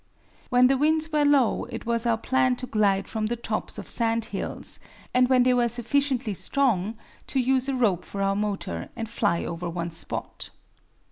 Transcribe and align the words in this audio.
When 0.49 0.65
the 0.65 0.79
winds 0.79 1.11
were 1.11 1.23
low 1.23 1.65
it 1.65 1.85
was 1.85 2.07
our 2.07 2.17
plan 2.17 2.55
to 2.55 2.65
glide 2.65 3.07
from 3.07 3.27
the 3.27 3.35
tops 3.35 3.77
of 3.77 3.87
sand 3.87 4.25
hills, 4.25 4.79
and 5.13 5.29
when 5.29 5.43
they 5.43 5.53
were 5.53 5.69
sufficiently 5.69 6.33
strong 6.33 6.97
to 7.27 7.39
use 7.39 7.69
a 7.69 7.75
rope 7.75 8.03
for 8.03 8.23
our 8.23 8.35
motor 8.35 8.89
and 8.95 9.07
fly 9.07 9.45
over 9.45 9.69
one 9.69 9.91
spot. 9.91 10.49